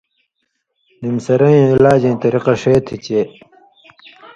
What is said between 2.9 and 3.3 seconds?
چے